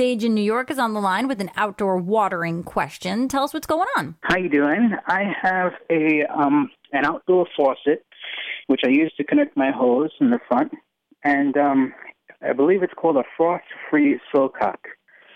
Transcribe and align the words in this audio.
Sage 0.00 0.24
in 0.24 0.34
New 0.34 0.40
York 0.40 0.70
is 0.70 0.78
on 0.78 0.94
the 0.94 1.00
line 1.00 1.28
with 1.28 1.42
an 1.42 1.50
outdoor 1.56 1.98
watering 1.98 2.62
question. 2.62 3.28
Tell 3.28 3.44
us 3.44 3.52
what's 3.52 3.66
going 3.66 3.86
on. 3.98 4.14
How 4.22 4.38
you 4.38 4.48
doing? 4.48 4.92
I 5.06 5.24
have 5.42 5.72
a 5.90 6.22
um, 6.34 6.70
an 6.94 7.04
outdoor 7.04 7.46
faucet 7.54 8.02
which 8.68 8.80
I 8.82 8.88
use 8.88 9.12
to 9.18 9.24
connect 9.24 9.58
my 9.58 9.70
hose 9.70 10.08
in 10.18 10.30
the 10.30 10.38
front, 10.48 10.72
and 11.22 11.54
um, 11.58 11.92
I 12.40 12.54
believe 12.54 12.82
it's 12.82 12.94
called 12.94 13.16
a 13.16 13.24
frost-free 13.36 14.18
sillcock. 14.34 14.78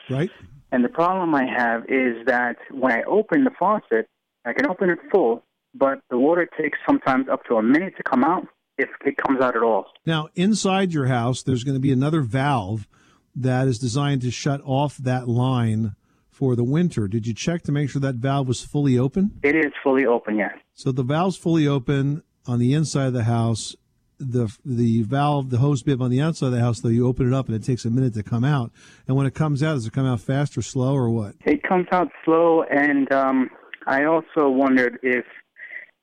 Right. 0.08 0.30
And 0.72 0.82
the 0.82 0.88
problem 0.88 1.34
I 1.34 1.44
have 1.44 1.82
is 1.82 2.24
that 2.24 2.56
when 2.70 2.90
I 2.90 3.02
open 3.02 3.44
the 3.44 3.50
faucet, 3.58 4.08
I 4.46 4.54
can 4.54 4.66
open 4.66 4.88
it 4.88 4.98
full, 5.12 5.44
but 5.74 6.00
the 6.08 6.16
water 6.16 6.48
takes 6.58 6.78
sometimes 6.88 7.28
up 7.30 7.44
to 7.48 7.56
a 7.56 7.62
minute 7.62 7.98
to 7.98 8.02
come 8.02 8.24
out 8.24 8.46
if 8.78 8.88
it 9.04 9.18
comes 9.18 9.42
out 9.42 9.56
at 9.56 9.62
all. 9.62 9.88
Now, 10.06 10.28
inside 10.34 10.94
your 10.94 11.08
house, 11.08 11.42
there's 11.42 11.64
going 11.64 11.76
to 11.76 11.82
be 11.82 11.92
another 11.92 12.22
valve 12.22 12.88
that 13.34 13.66
is 13.68 13.78
designed 13.78 14.22
to 14.22 14.30
shut 14.30 14.60
off 14.64 14.96
that 14.98 15.28
line 15.28 15.96
for 16.30 16.56
the 16.56 16.64
winter. 16.64 17.06
Did 17.06 17.26
you 17.26 17.34
check 17.34 17.62
to 17.62 17.72
make 17.72 17.90
sure 17.90 18.00
that 18.00 18.16
valve 18.16 18.48
was 18.48 18.62
fully 18.62 18.98
open? 18.98 19.38
It 19.42 19.54
is 19.54 19.72
fully 19.82 20.04
open, 20.04 20.36
yes. 20.36 20.52
So 20.74 20.90
the 20.92 21.04
valve's 21.04 21.36
fully 21.36 21.66
open 21.66 22.22
on 22.46 22.58
the 22.58 22.74
inside 22.74 23.06
of 23.06 23.12
the 23.12 23.24
house. 23.24 23.76
The 24.18 24.56
the 24.64 25.02
valve, 25.02 25.50
the 25.50 25.58
hose 25.58 25.82
bib 25.82 26.00
on 26.00 26.10
the 26.10 26.20
outside 26.20 26.46
of 26.46 26.52
the 26.52 26.60
house, 26.60 26.80
though, 26.80 26.88
you 26.88 27.06
open 27.06 27.26
it 27.26 27.34
up 27.34 27.46
and 27.46 27.56
it 27.56 27.64
takes 27.64 27.84
a 27.84 27.90
minute 27.90 28.14
to 28.14 28.22
come 28.22 28.44
out. 28.44 28.70
And 29.08 29.16
when 29.16 29.26
it 29.26 29.34
comes 29.34 29.62
out, 29.62 29.74
does 29.74 29.86
it 29.86 29.92
come 29.92 30.06
out 30.06 30.20
fast 30.20 30.56
or 30.56 30.62
slow 30.62 30.94
or 30.94 31.10
what? 31.10 31.34
It 31.44 31.62
comes 31.64 31.86
out 31.90 32.08
slow, 32.24 32.62
and 32.62 33.10
um, 33.12 33.50
I 33.86 34.04
also 34.04 34.48
wondered 34.48 35.00
if 35.02 35.24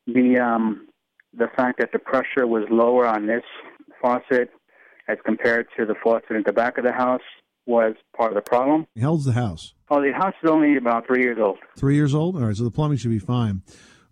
the 0.08 0.38
um, 0.38 0.88
the 1.34 1.48
fact 1.55 1.80
that 1.80 1.91
the 1.94 2.00
pressure 2.00 2.45
was 2.45 2.66
lower 2.70 3.08
on 3.08 3.27
this 3.27 3.44
faucet 4.02 4.52
as 5.08 5.18
compared 5.26 5.68
to 5.78 5.86
the 5.86 5.96
faucet 6.04 6.32
at 6.32 6.46
the 6.46 6.54
back 6.54 6.78
of 6.78 6.84
the 6.84 6.91
house 6.91 7.22
was 7.66 7.96
part 8.16 8.32
of 8.32 8.36
the 8.36 8.42
problem. 8.42 8.88
How 9.00 9.12
old's 9.12 9.26
the 9.26 9.34
house? 9.34 9.73
Oh, 9.90 10.02
the 10.02 10.14
house 10.14 10.34
is 10.44 10.50
only 10.50 10.78
about 10.78 11.05
three 11.05 11.22
years 11.22 11.38
old. 11.40 11.58
Three 11.78 11.96
years 11.96 12.16
old? 12.16 12.36
All 12.36 12.44
right, 12.44 12.56
so 12.56 12.64
the 12.64 12.72
plumbing 12.72 12.98
should 12.98 13.12
be 13.12 13.20
fine. 13.20 13.62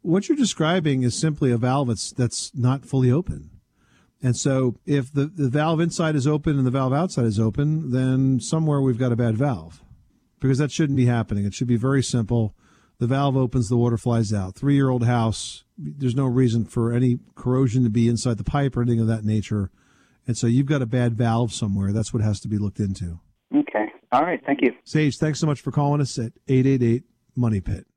What 0.01 0.29
you're 0.29 0.37
describing 0.37 1.03
is 1.03 1.17
simply 1.17 1.51
a 1.51 1.57
valve 1.57 1.87
that's, 1.87 2.11
that's 2.11 2.51
not 2.55 2.85
fully 2.85 3.11
open. 3.11 3.49
And 4.21 4.35
so 4.35 4.75
if 4.85 5.11
the, 5.11 5.27
the 5.27 5.49
valve 5.49 5.79
inside 5.79 6.15
is 6.15 6.27
open 6.27 6.57
and 6.57 6.67
the 6.67 6.71
valve 6.71 6.93
outside 6.93 7.25
is 7.25 7.39
open, 7.39 7.91
then 7.91 8.39
somewhere 8.39 8.81
we've 8.81 8.97
got 8.97 9.11
a 9.11 9.15
bad 9.15 9.37
valve 9.37 9.81
because 10.39 10.57
that 10.57 10.71
shouldn't 10.71 10.97
be 10.97 11.05
happening. 11.05 11.45
It 11.45 11.53
should 11.53 11.67
be 11.67 11.77
very 11.77 12.03
simple. 12.03 12.53
The 12.99 13.07
valve 13.07 13.37
opens, 13.37 13.69
the 13.69 13.77
water 13.77 13.97
flies 13.97 14.33
out. 14.33 14.55
Three 14.55 14.75
year 14.75 14.89
old 14.89 15.05
house, 15.05 15.63
there's 15.77 16.15
no 16.15 16.25
reason 16.25 16.65
for 16.65 16.91
any 16.91 17.19
corrosion 17.35 17.83
to 17.83 17.89
be 17.89 18.09
inside 18.09 18.37
the 18.37 18.43
pipe 18.43 18.75
or 18.75 18.81
anything 18.81 18.99
of 18.99 19.07
that 19.07 19.23
nature. 19.23 19.71
And 20.29 20.37
so 20.37 20.45
you've 20.45 20.67
got 20.67 20.83
a 20.83 20.85
bad 20.85 21.15
valve 21.15 21.51
somewhere. 21.51 21.91
That's 21.91 22.13
what 22.13 22.21
has 22.21 22.39
to 22.41 22.47
be 22.47 22.59
looked 22.59 22.79
into. 22.79 23.19
Okay. 23.51 23.87
All 24.11 24.21
right. 24.21 24.39
Thank 24.45 24.61
you. 24.61 24.73
Sage, 24.83 25.17
thanks 25.17 25.39
so 25.39 25.47
much 25.47 25.59
for 25.59 25.71
calling 25.71 26.01
us 26.01 26.19
at 26.19 26.33
888 26.47 27.01
Money 27.35 27.61
Pit. 27.61 27.87